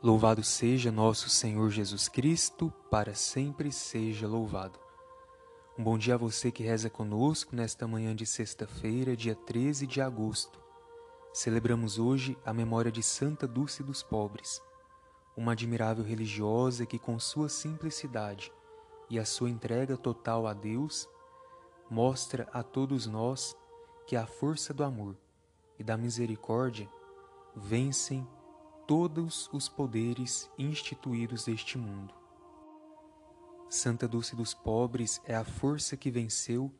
Louvado 0.00 0.44
seja 0.44 0.92
nosso 0.92 1.28
Senhor 1.28 1.70
Jesus 1.70 2.06
Cristo, 2.06 2.72
para 2.88 3.16
sempre 3.16 3.72
seja 3.72 4.28
louvado. 4.28 4.78
Um 5.76 5.82
bom 5.82 5.98
dia 5.98 6.14
a 6.14 6.16
você 6.16 6.52
que 6.52 6.62
reza 6.62 6.88
conosco 6.88 7.56
nesta 7.56 7.84
manhã 7.84 8.14
de 8.14 8.24
sexta-feira, 8.24 9.16
dia 9.16 9.34
13 9.34 9.88
de 9.88 10.00
agosto. 10.00 10.60
Celebramos 11.32 11.98
hoje 11.98 12.38
a 12.46 12.54
memória 12.54 12.92
de 12.92 13.02
Santa 13.02 13.44
Dulce 13.44 13.82
dos 13.82 14.00
Pobres, 14.00 14.62
uma 15.36 15.50
admirável 15.50 16.04
religiosa 16.04 16.86
que, 16.86 16.96
com 16.96 17.18
sua 17.18 17.48
simplicidade 17.48 18.52
e 19.10 19.18
a 19.18 19.24
sua 19.24 19.50
entrega 19.50 19.96
total 19.96 20.46
a 20.46 20.54
Deus, 20.54 21.08
mostra 21.90 22.48
a 22.52 22.62
todos 22.62 23.08
nós 23.08 23.56
que 24.06 24.14
a 24.14 24.28
força 24.28 24.72
do 24.72 24.84
amor 24.84 25.16
e 25.76 25.82
da 25.82 25.96
misericórdia 25.96 26.88
vencem 27.56 28.24
todos 28.88 29.50
os 29.52 29.68
poderes 29.68 30.50
instituídos 30.58 31.44
deste 31.44 31.76
mundo. 31.76 32.14
Santa 33.68 34.08
Dulce 34.08 34.34
dos 34.34 34.54
Pobres 34.54 35.20
é 35.26 35.36
a 35.36 35.44
força 35.44 35.94
que 35.94 36.10
venceu 36.10 36.72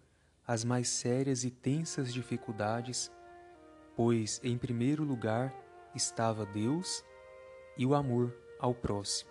as 0.46 0.64
mais 0.64 0.88
sérias 0.88 1.44
e 1.44 1.50
tensas 1.50 2.10
dificuldades, 2.10 3.12
pois, 3.94 4.40
em 4.42 4.56
primeiro 4.56 5.04
lugar, 5.04 5.54
estava 5.94 6.46
Deus 6.46 7.04
e 7.76 7.84
o 7.84 7.94
amor 7.94 8.34
ao 8.58 8.74
próximo. 8.74 9.30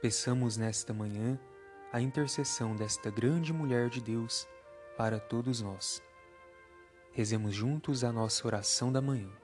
Peçamos 0.00 0.56
nesta 0.56 0.94
manhã 0.94 1.36
a 1.92 2.00
intercessão 2.00 2.76
desta 2.76 3.10
grande 3.10 3.52
mulher 3.52 3.90
de 3.90 4.00
Deus 4.00 4.46
para 4.96 5.18
todos 5.18 5.60
nós. 5.60 6.00
Rezemos 7.10 7.52
juntos 7.52 8.04
a 8.04 8.12
nossa 8.12 8.46
oração 8.46 8.92
da 8.92 9.02
manhã. 9.02 9.43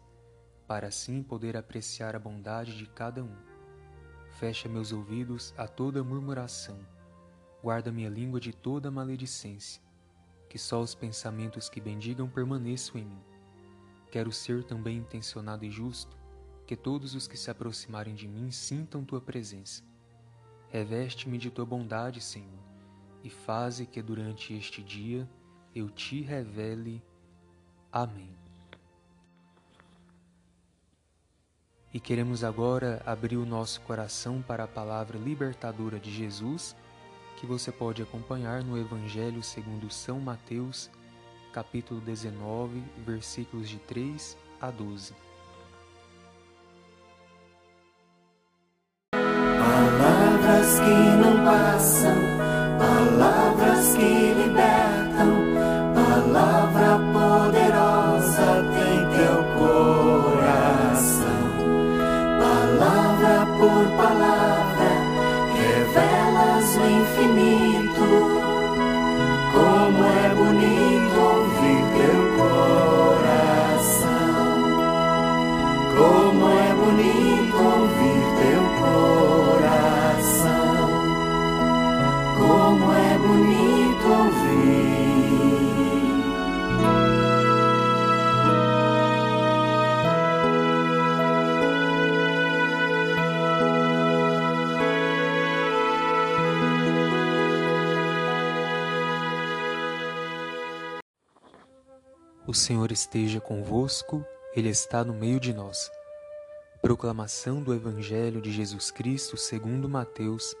para 0.71 0.87
assim 0.87 1.21
poder 1.21 1.57
apreciar 1.57 2.15
a 2.15 2.19
bondade 2.19 2.77
de 2.77 2.85
cada 2.85 3.21
um. 3.21 3.35
Fecha 4.39 4.69
meus 4.69 4.93
ouvidos 4.93 5.53
a 5.57 5.67
toda 5.67 6.01
murmuração, 6.01 6.79
guarda 7.61 7.91
minha 7.91 8.07
língua 8.07 8.39
de 8.39 8.53
toda 8.53 8.89
maledicência, 8.89 9.81
que 10.47 10.57
só 10.57 10.79
os 10.79 10.95
pensamentos 10.95 11.67
que 11.67 11.81
bendigam 11.81 12.29
permaneçam 12.29 13.01
em 13.01 13.03
mim. 13.03 13.21
Quero 14.09 14.31
ser 14.31 14.63
também 14.63 14.99
intencionado 14.99 15.65
e 15.65 15.69
justo, 15.69 16.17
que 16.65 16.77
todos 16.77 17.15
os 17.15 17.27
que 17.27 17.35
se 17.35 17.51
aproximarem 17.51 18.15
de 18.15 18.25
mim 18.25 18.49
sintam 18.49 19.03
tua 19.03 19.19
presença. 19.19 19.83
Reveste-me 20.69 21.37
de 21.37 21.51
tua 21.51 21.65
bondade, 21.65 22.21
Senhor, 22.21 22.63
e 23.25 23.29
faze 23.29 23.85
que 23.85 24.01
durante 24.01 24.53
este 24.53 24.81
dia 24.81 25.29
eu 25.75 25.89
te 25.89 26.21
revele. 26.21 27.03
Amém. 27.91 28.41
E 31.93 31.99
queremos 31.99 32.43
agora 32.43 33.01
abrir 33.05 33.35
o 33.35 33.45
nosso 33.45 33.81
coração 33.81 34.41
para 34.41 34.63
a 34.63 34.67
palavra 34.67 35.17
libertadora 35.17 35.99
de 35.99 36.09
Jesus, 36.09 36.73
que 37.37 37.45
você 37.45 37.69
pode 37.71 38.01
acompanhar 38.01 38.63
no 38.63 38.77
Evangelho 38.77 39.43
segundo 39.43 39.91
São 39.91 40.19
Mateus, 40.19 40.89
capítulo 41.51 41.99
19, 41.99 42.81
versículos 43.05 43.67
de 43.67 43.77
3 43.79 44.37
a 44.61 44.71
12. 44.71 45.13
Palavras 49.11 50.79
que 50.79 50.95
não 51.21 51.43
passam, 51.43 52.30
infinito. 67.19 67.70
O 102.51 102.53
Senhor 102.53 102.91
esteja 102.91 103.39
convosco, 103.39 104.25
Ele 104.53 104.67
está 104.67 105.05
no 105.05 105.13
meio 105.13 105.39
de 105.39 105.53
nós. 105.53 105.89
Proclamação 106.81 107.63
do 107.63 107.73
Evangelho 107.73 108.41
de 108.41 108.51
Jesus 108.51 108.91
Cristo 108.91 109.37
segundo 109.37 109.87
Mateus. 109.87 110.53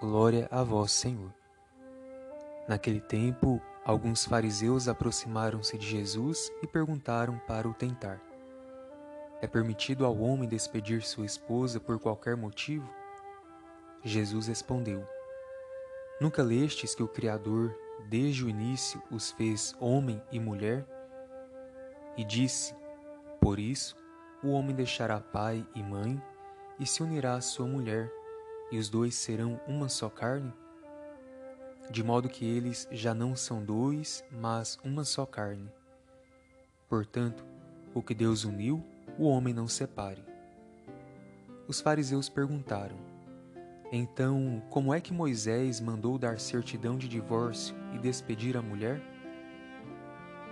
Glória 0.00 0.48
a 0.50 0.64
vós, 0.64 0.90
Senhor. 0.90 1.32
Naquele 2.66 3.00
tempo, 3.00 3.62
alguns 3.84 4.24
fariseus 4.24 4.88
aproximaram-se 4.88 5.78
de 5.78 5.86
Jesus 5.86 6.50
e 6.64 6.66
perguntaram 6.66 7.38
para 7.46 7.68
o 7.68 7.74
tentar: 7.74 8.20
É 9.40 9.46
permitido 9.46 10.04
ao 10.04 10.18
homem 10.18 10.48
despedir 10.48 11.00
sua 11.02 11.26
esposa 11.26 11.78
por 11.78 12.00
qualquer 12.00 12.36
motivo? 12.36 12.90
Jesus 14.02 14.48
respondeu: 14.48 15.06
Nunca 16.20 16.42
lestes 16.42 16.92
que 16.92 17.04
o 17.04 17.08
Criador, 17.08 17.72
desde 18.08 18.44
o 18.44 18.48
início, 18.48 19.00
os 19.12 19.30
fez 19.30 19.76
homem 19.78 20.20
e 20.32 20.40
mulher? 20.40 20.84
E 22.20 22.24
disse: 22.24 22.74
Por 23.40 23.58
isso, 23.58 23.96
o 24.44 24.50
homem 24.50 24.76
deixará 24.76 25.18
pai 25.18 25.66
e 25.74 25.82
mãe 25.82 26.22
e 26.78 26.84
se 26.84 27.02
unirá 27.02 27.32
à 27.32 27.40
sua 27.40 27.66
mulher, 27.66 28.12
e 28.70 28.76
os 28.76 28.90
dois 28.90 29.14
serão 29.14 29.58
uma 29.66 29.88
só 29.88 30.10
carne? 30.10 30.52
De 31.90 32.04
modo 32.04 32.28
que 32.28 32.44
eles 32.44 32.86
já 32.92 33.14
não 33.14 33.34
são 33.34 33.64
dois, 33.64 34.22
mas 34.30 34.78
uma 34.84 35.02
só 35.02 35.24
carne. 35.24 35.66
Portanto, 36.90 37.42
o 37.94 38.02
que 38.02 38.14
Deus 38.14 38.44
uniu, 38.44 38.84
o 39.18 39.24
homem 39.26 39.54
não 39.54 39.66
separe. 39.66 40.22
Os 41.66 41.80
fariseus 41.80 42.28
perguntaram: 42.28 42.98
Então, 43.90 44.62
como 44.68 44.92
é 44.92 45.00
que 45.00 45.14
Moisés 45.14 45.80
mandou 45.80 46.18
dar 46.18 46.38
certidão 46.38 46.98
de 46.98 47.08
divórcio 47.08 47.74
e 47.94 47.98
despedir 47.98 48.58
a 48.58 48.62
mulher? 48.62 49.00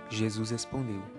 Jesus 0.09 0.49
respondeu: 0.49 1.18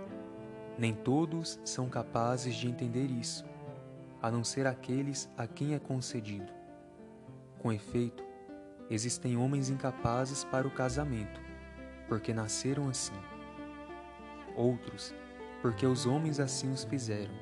nem 0.81 0.95
todos 0.95 1.59
são 1.63 1.87
capazes 1.87 2.55
de 2.55 2.67
entender 2.67 3.05
isso, 3.05 3.45
a 4.19 4.31
não 4.31 4.43
ser 4.43 4.65
aqueles 4.65 5.29
a 5.37 5.45
quem 5.45 5.75
é 5.75 5.79
concedido. 5.79 6.51
Com 7.59 7.71
efeito, 7.71 8.23
existem 8.89 9.37
homens 9.37 9.69
incapazes 9.69 10.43
para 10.43 10.67
o 10.67 10.71
casamento, 10.71 11.39
porque 12.07 12.33
nasceram 12.33 12.89
assim. 12.89 13.13
Outros, 14.55 15.13
porque 15.61 15.85
os 15.85 16.07
homens 16.07 16.39
assim 16.39 16.73
os 16.73 16.83
fizeram. 16.83 17.35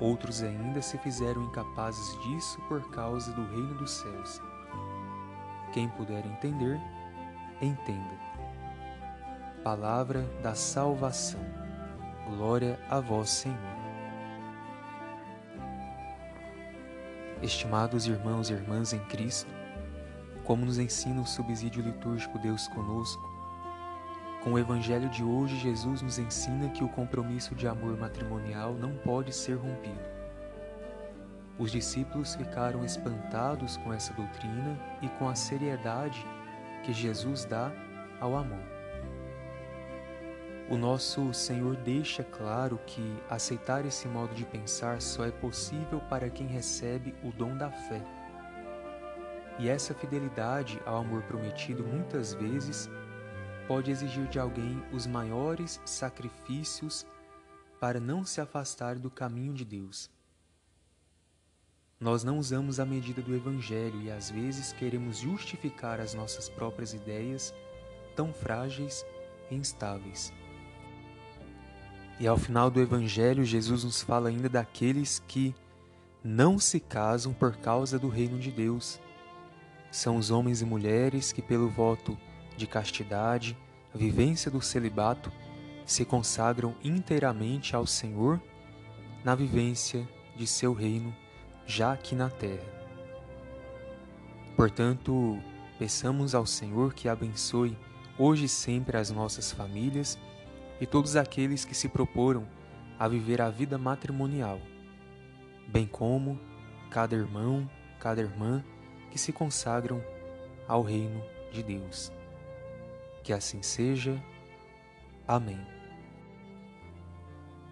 Outros 0.00 0.42
ainda 0.42 0.80
se 0.80 0.96
fizeram 0.96 1.44
incapazes 1.44 2.18
disso 2.22 2.58
por 2.68 2.88
causa 2.88 3.30
do 3.32 3.44
reino 3.48 3.74
dos 3.74 3.90
céus. 3.90 4.40
Quem 5.74 5.90
puder 5.90 6.24
entender, 6.24 6.80
entenda. 7.60 8.18
Palavra 9.62 10.22
da 10.42 10.54
salvação. 10.54 11.67
Glória 12.28 12.78
a 12.90 13.00
vós, 13.00 13.30
Senhor. 13.30 13.58
Estimados 17.42 18.06
irmãos 18.06 18.50
e 18.50 18.52
irmãs 18.52 18.92
em 18.92 18.98
Cristo, 19.06 19.50
como 20.44 20.66
nos 20.66 20.78
ensina 20.78 21.22
o 21.22 21.26
subsídio 21.26 21.82
litúrgico 21.82 22.38
Deus 22.38 22.68
conosco, 22.68 23.22
com 24.44 24.52
o 24.52 24.58
Evangelho 24.58 25.08
de 25.08 25.24
hoje, 25.24 25.56
Jesus 25.56 26.02
nos 26.02 26.18
ensina 26.18 26.68
que 26.68 26.84
o 26.84 26.88
compromisso 26.88 27.54
de 27.54 27.66
amor 27.66 27.96
matrimonial 27.98 28.74
não 28.74 28.94
pode 28.98 29.34
ser 29.34 29.54
rompido. 29.54 30.08
Os 31.58 31.72
discípulos 31.72 32.34
ficaram 32.36 32.84
espantados 32.84 33.76
com 33.78 33.92
essa 33.92 34.12
doutrina 34.12 34.78
e 35.02 35.08
com 35.18 35.28
a 35.28 35.34
seriedade 35.34 36.24
que 36.84 36.92
Jesus 36.92 37.44
dá 37.46 37.72
ao 38.20 38.36
amor. 38.36 38.77
O 40.70 40.76
nosso 40.76 41.32
Senhor 41.32 41.76
deixa 41.76 42.22
claro 42.22 42.78
que 42.86 43.00
aceitar 43.30 43.86
esse 43.86 44.06
modo 44.06 44.34
de 44.34 44.44
pensar 44.44 45.00
só 45.00 45.24
é 45.24 45.30
possível 45.30 45.98
para 46.10 46.28
quem 46.28 46.46
recebe 46.46 47.14
o 47.24 47.32
dom 47.32 47.56
da 47.56 47.70
fé. 47.70 48.04
E 49.58 49.66
essa 49.66 49.94
fidelidade 49.94 50.78
ao 50.84 50.98
amor 50.98 51.22
prometido 51.22 51.82
muitas 51.82 52.34
vezes 52.34 52.88
pode 53.66 53.90
exigir 53.90 54.28
de 54.28 54.38
alguém 54.38 54.82
os 54.92 55.06
maiores 55.06 55.80
sacrifícios 55.86 57.06
para 57.80 57.98
não 57.98 58.22
se 58.22 58.38
afastar 58.38 58.96
do 58.96 59.10
caminho 59.10 59.54
de 59.54 59.64
Deus. 59.64 60.10
Nós 61.98 62.22
não 62.22 62.38
usamos 62.38 62.78
a 62.78 62.84
medida 62.84 63.22
do 63.22 63.34
Evangelho 63.34 64.02
e 64.02 64.10
às 64.10 64.30
vezes 64.30 64.72
queremos 64.74 65.16
justificar 65.16 65.98
as 65.98 66.12
nossas 66.12 66.48
próprias 66.48 66.92
ideias 66.92 67.54
tão 68.14 68.34
frágeis 68.34 69.04
e 69.50 69.54
instáveis. 69.54 70.30
E 72.20 72.26
ao 72.26 72.36
final 72.36 72.68
do 72.68 72.80
Evangelho, 72.80 73.44
Jesus 73.44 73.84
nos 73.84 74.02
fala 74.02 74.28
ainda 74.28 74.48
daqueles 74.48 75.22
que 75.28 75.54
não 76.22 76.58
se 76.58 76.80
casam 76.80 77.32
por 77.32 77.56
causa 77.56 77.96
do 77.98 78.08
reino 78.08 78.38
de 78.38 78.50
Deus. 78.50 79.00
São 79.90 80.16
os 80.16 80.30
homens 80.30 80.60
e 80.60 80.64
mulheres 80.64 81.32
que, 81.32 81.40
pelo 81.40 81.68
voto 81.68 82.18
de 82.56 82.66
castidade, 82.66 83.56
a 83.94 83.98
vivência 83.98 84.50
do 84.50 84.60
celibato, 84.60 85.30
se 85.86 86.04
consagram 86.04 86.74
inteiramente 86.82 87.76
ao 87.76 87.86
Senhor 87.86 88.40
na 89.24 89.34
vivência 89.34 90.06
de 90.36 90.46
seu 90.46 90.72
reino 90.72 91.14
já 91.66 91.92
aqui 91.92 92.14
na 92.14 92.28
terra. 92.28 92.66
Portanto, 94.56 95.38
peçamos 95.78 96.34
ao 96.34 96.44
Senhor 96.44 96.92
que 96.92 97.08
abençoe 97.08 97.78
hoje 98.18 98.46
e 98.46 98.48
sempre 98.48 98.96
as 98.96 99.10
nossas 99.10 99.52
famílias 99.52 100.18
e 100.80 100.86
todos 100.86 101.16
aqueles 101.16 101.64
que 101.64 101.74
se 101.74 101.88
proporam 101.88 102.46
a 102.98 103.06
viver 103.08 103.40
a 103.40 103.50
vida 103.50 103.78
matrimonial, 103.78 104.60
bem 105.66 105.86
como 105.86 106.38
cada 106.90 107.14
irmão, 107.14 107.68
cada 107.98 108.20
irmã 108.20 108.64
que 109.10 109.18
se 109.18 109.32
consagram 109.32 110.02
ao 110.66 110.82
reino 110.82 111.22
de 111.52 111.62
Deus. 111.62 112.12
Que 113.22 113.32
assim 113.32 113.62
seja. 113.62 114.22
Amém. 115.26 115.60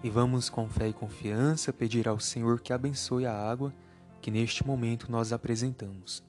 E 0.03 0.11
vamos 0.11 0.51
com 0.51 0.69
fé 0.69 0.89
e 0.89 0.93
confiança 0.93 1.73
pedir 1.73 2.07
ao 2.07 2.21
Senhor 2.21 2.61
que 2.61 2.73
abençoe 2.73 3.27
a 3.27 3.33
água 3.33 3.73
que 4.21 4.31
neste 4.31 4.67
momento 4.67 5.11
nós 5.11 5.33
apresentamos. 5.33 6.23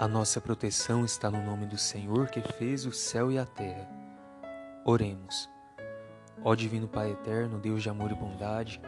A 0.00 0.08
nossa 0.08 0.40
proteção 0.40 1.04
está 1.04 1.30
no 1.30 1.44
nome 1.44 1.66
do 1.66 1.76
Senhor 1.76 2.30
que 2.30 2.40
fez 2.54 2.86
o 2.86 2.90
céu 2.90 3.30
e 3.30 3.38
a 3.38 3.44
terra. 3.44 3.86
Oremos. 4.82 5.46
Ó 6.42 6.54
Divino 6.54 6.88
Pai 6.88 7.10
Eterno, 7.10 7.58
Deus 7.58 7.82
de 7.82 7.90
amor 7.90 8.10
e 8.10 8.14
bondade, 8.14 8.80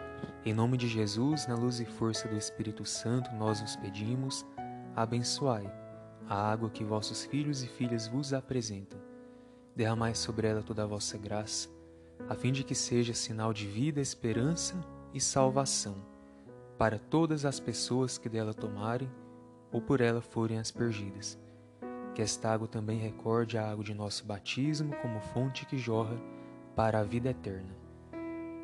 em 0.43 0.55
nome 0.55 0.79
de 0.79 0.89
Jesus, 0.89 1.47
na 1.47 1.55
luz 1.55 1.81
e 1.81 1.85
força 1.85 2.27
do 2.27 2.35
Espírito 2.35 2.87
Santo, 2.87 3.31
nós 3.33 3.61
os 3.61 3.77
pedimos 3.77 4.43
abençoai 4.97 5.71
a 6.27 6.51
água 6.51 6.71
que 6.71 6.83
vossos 6.83 7.27
filhos 7.27 7.63
e 7.63 7.67
filhas 7.67 8.09
vos 8.09 8.33
apresentam. 8.33 8.99
Derramai 9.77 10.15
sobre 10.15 10.49
ela 10.49 10.63
toda 10.63 10.85
a 10.85 10.87
vossa 10.87 11.19
graça, 11.19 11.69
a 12.27 12.35
fim 12.35 12.53
de 12.53 12.65
que 12.65 12.75
seja 12.75 13.13
sinal 13.13 13.53
de 13.53 13.67
vida, 13.67 14.01
esperança 14.01 14.83
e 15.13 15.21
salvação 15.21 15.95
para 16.79 16.99
todas 16.99 17.45
as 17.45 17.61
pessoas 17.61 18.17
que 18.17 18.31
dela 18.31 18.55
tomarem 18.55 19.11
ou 19.73 19.81
por 19.81 20.01
ela 20.01 20.21
forem 20.21 20.59
aspergidas. 20.59 21.39
Que 22.15 22.21
esta 22.21 22.53
água 22.53 22.69
também 22.69 22.99
recorde 22.99 23.57
a 23.57 23.71
água 23.71 23.83
de 23.83 23.95
nosso 23.95 24.27
batismo 24.27 24.95
como 25.01 25.21
fonte 25.21 25.65
que 25.65 25.79
jorra 25.79 26.21
para 26.77 27.01
a 27.01 27.05
vida 27.05 27.31
eterna. 27.31 27.75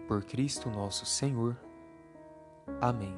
Por 0.06 0.22
Cristo 0.24 0.70
nosso 0.70 1.06
Senhor. 1.06 1.56
Amém. 2.80 3.16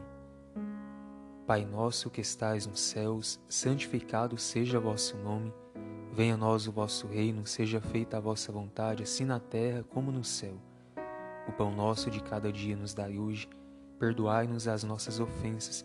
Pai 1.47 1.65
nosso 1.65 2.11
que 2.11 2.21
estais 2.21 2.65
nos 2.65 2.81
céus, 2.81 3.41
santificado 3.49 4.39
seja 4.39 4.79
vosso 4.79 5.17
nome. 5.17 5.53
Venha 6.13 6.35
a 6.35 6.37
nós 6.37 6.69
o 6.69 6.73
vosso 6.73 7.09
reino, 7.09 7.45
seja 7.45 7.81
feita 7.81 8.17
a 8.17 8.21
vossa 8.21 8.53
vontade, 8.53 9.03
assim 9.03 9.25
na 9.25 9.41
terra 9.41 9.83
como 9.83 10.13
no 10.13 10.23
céu. 10.23 10.55
O 11.49 11.53
pão 11.53 11.73
nosso 11.73 12.09
de 12.09 12.23
cada 12.23 12.53
dia 12.53 12.77
nos 12.77 12.95
dai 12.95 13.19
hoje. 13.19 13.49
Perdoai-nos 13.99 14.69
as 14.69 14.85
nossas 14.85 15.19
ofensas, 15.19 15.85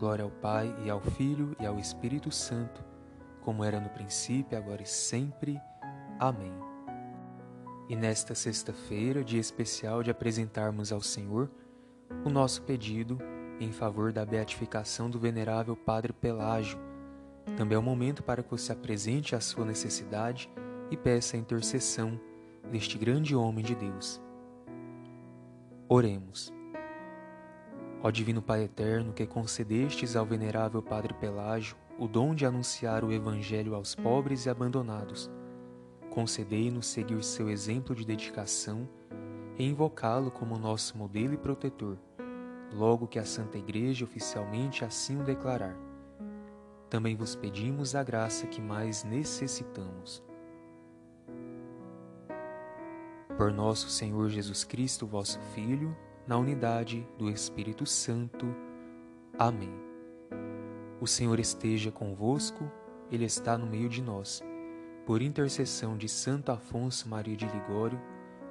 Glória 0.00 0.24
ao 0.24 0.30
Pai, 0.30 0.74
e 0.82 0.88
ao 0.88 0.98
Filho, 0.98 1.54
e 1.60 1.66
ao 1.66 1.78
Espírito 1.78 2.30
Santo, 2.30 2.82
como 3.42 3.62
era 3.62 3.78
no 3.78 3.90
princípio, 3.90 4.56
agora 4.56 4.82
e 4.82 4.86
sempre. 4.86 5.60
Amém. 6.18 6.54
E 7.86 7.94
nesta 7.94 8.34
sexta-feira, 8.34 9.22
dia 9.22 9.38
especial 9.38 10.02
de 10.02 10.10
apresentarmos 10.10 10.90
ao 10.90 11.02
Senhor 11.02 11.50
o 12.24 12.30
nosso 12.30 12.62
pedido 12.62 13.18
em 13.60 13.70
favor 13.72 14.10
da 14.10 14.24
beatificação 14.24 15.10
do 15.10 15.18
venerável 15.18 15.76
Padre 15.76 16.14
Pelágio. 16.14 16.78
Também 17.54 17.76
é 17.76 17.78
o 17.78 17.82
momento 17.82 18.22
para 18.22 18.42
que 18.42 18.50
você 18.50 18.72
apresente 18.72 19.36
a 19.36 19.40
sua 19.40 19.66
necessidade 19.66 20.50
e 20.90 20.96
peça 20.96 21.36
a 21.36 21.40
intercessão 21.40 22.18
deste 22.72 22.96
grande 22.96 23.36
homem 23.36 23.62
de 23.62 23.74
Deus. 23.74 24.18
Oremos. 25.86 26.58
Ó 28.02 28.10
Divino 28.10 28.40
Pai 28.40 28.64
Eterno, 28.64 29.12
que 29.12 29.26
concedestes 29.26 30.16
ao 30.16 30.24
venerável 30.24 30.82
Padre 30.82 31.14
Pelágio 31.14 31.76
o 31.98 32.08
dom 32.08 32.34
de 32.34 32.46
anunciar 32.46 33.04
o 33.04 33.12
Evangelho 33.12 33.74
aos 33.74 33.94
pobres 33.94 34.46
e 34.46 34.50
abandonados, 34.50 35.30
concedei-nos 36.08 36.86
seguir 36.86 37.22
seu 37.22 37.50
exemplo 37.50 37.94
de 37.94 38.06
dedicação 38.06 38.88
e 39.58 39.64
invocá-lo 39.64 40.30
como 40.30 40.58
nosso 40.58 40.96
modelo 40.96 41.34
e 41.34 41.36
protetor 41.36 41.98
logo 42.72 43.06
que 43.06 43.18
a 43.18 43.24
Santa 43.24 43.58
Igreja 43.58 44.04
oficialmente 44.04 44.84
assim 44.84 45.20
o 45.20 45.24
declarar. 45.24 45.76
Também 46.88 47.14
vos 47.16 47.34
pedimos 47.34 47.94
a 47.94 48.02
graça 48.02 48.46
que 48.46 48.60
mais 48.60 49.04
necessitamos. 49.04 50.22
Por 53.36 53.52
nosso 53.52 53.88
Senhor 53.88 54.28
Jesus 54.28 54.64
Cristo, 54.64 55.06
vosso 55.06 55.40
Filho, 55.54 55.96
na 56.30 56.38
unidade 56.38 57.04
do 57.18 57.28
Espírito 57.28 57.84
Santo. 57.84 58.54
Amém. 59.36 59.74
O 61.00 61.06
Senhor 61.06 61.40
esteja 61.40 61.90
convosco, 61.90 62.70
Ele 63.10 63.24
está 63.24 63.58
no 63.58 63.66
meio 63.66 63.88
de 63.88 64.00
nós. 64.00 64.40
Por 65.04 65.22
intercessão 65.22 65.96
de 65.96 66.08
Santo 66.08 66.52
Afonso 66.52 67.08
Maria 67.08 67.36
de 67.36 67.46
Ligório, 67.46 68.00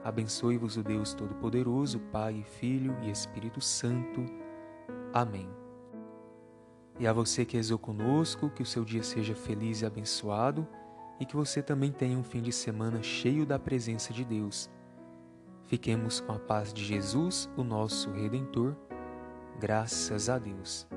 Abençoe-vos 0.03 0.75
o 0.75 0.83
Deus 0.83 1.13
Todo-Poderoso, 1.13 1.99
Pai, 2.11 2.43
Filho 2.59 2.97
e 3.01 3.11
Espírito 3.11 3.61
Santo. 3.61 4.25
Amém. 5.13 5.49
E 6.99 7.07
a 7.07 7.13
você 7.13 7.45
que 7.45 7.55
rezou 7.55 7.79
conosco, 7.79 8.49
que 8.49 8.61
o 8.61 8.65
seu 8.65 8.83
dia 8.83 9.03
seja 9.03 9.35
feliz 9.35 9.81
e 9.81 9.85
abençoado 9.85 10.67
e 11.17 11.25
que 11.25 11.35
você 11.35 11.61
também 11.61 11.93
tenha 11.93 12.17
um 12.17 12.23
fim 12.23 12.41
de 12.41 12.51
semana 12.51 13.01
cheio 13.01 13.45
da 13.45 13.57
presença 13.57 14.11
de 14.11 14.25
Deus. 14.25 14.69
Fiquemos 15.69 16.19
com 16.19 16.31
a 16.31 16.39
paz 16.39 16.73
de 16.73 16.83
Jesus, 16.83 17.47
o 17.55 17.63
nosso 17.63 18.09
Redentor. 18.09 18.75
Graças 19.59 20.27
a 20.27 20.39
Deus. 20.39 20.87